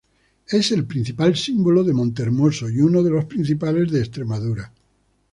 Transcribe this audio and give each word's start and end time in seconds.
Es 0.47 0.71
el 0.71 0.87
principal 0.87 1.35
símbolo 1.35 1.83
de 1.83 1.93
Montehermoso 1.93 2.67
y 2.71 2.79
uno 2.81 3.03
de 3.03 3.11
los 3.11 3.25
principales 3.25 3.91
de 3.91 3.99
Extremadura. 3.99 4.73